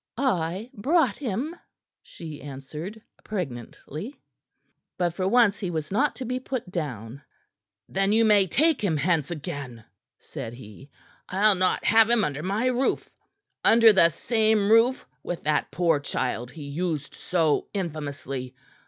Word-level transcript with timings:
"I 0.17 0.71
brought 0.73 1.17
him," 1.17 1.55
she 2.01 2.41
answered 2.41 2.99
pregnantly. 3.23 4.19
But 4.97 5.13
for 5.13 5.27
once 5.27 5.59
he 5.59 5.69
was 5.69 5.91
not 5.91 6.15
to 6.15 6.25
be 6.25 6.39
put 6.39 6.71
down. 6.71 7.21
"Then 7.87 8.11
you 8.11 8.25
may 8.25 8.47
take 8.47 8.83
him 8.83 8.97
hence 8.97 9.29
again," 9.29 9.85
said 10.17 10.53
he. 10.53 10.89
"I'll 11.29 11.53
not 11.53 11.85
have 11.85 12.09
him 12.09 12.23
under 12.23 12.41
my 12.41 12.65
roof 12.65 13.11
under 13.63 13.93
the 13.93 14.09
same 14.09 14.71
roof 14.71 15.05
with 15.21 15.43
that 15.43 15.69
poor 15.69 15.99
child 15.99 16.49
he 16.49 16.63
used 16.63 17.13
so 17.13 17.67
infamously. 17.71 18.55